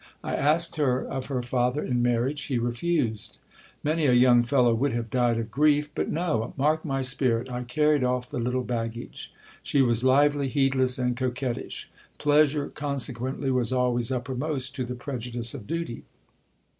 [0.23, 3.37] I asked her of her father in marriage, he refused.
[3.83, 6.55] Many a young fellow would have died of grief; but no!
[6.57, 9.31] mark my spirit, I carried off the little baggage.
[9.61, 15.67] She was lively, heedless, and coquettish: pleasure consequently was always uppermost to the prejudice of
[15.67, 16.01] duty.